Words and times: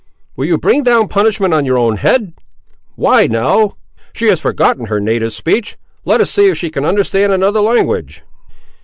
will 0.35 0.45
you 0.45 0.57
bring 0.57 0.81
down 0.81 1.07
punishment 1.07 1.53
on 1.53 1.63
your 1.63 1.77
own 1.77 1.97
head? 1.97 2.33
Why, 2.95 3.27
Nell!—she 3.27 4.29
has 4.29 4.41
forgotten 4.41 4.87
her 4.87 4.99
native 4.99 5.31
speech; 5.31 5.77
let 6.05 6.19
us 6.21 6.31
see 6.31 6.47
if 6.49 6.57
she 6.57 6.71
can 6.71 6.85
understand 6.85 7.31
another 7.33 7.61
language." 7.61 8.23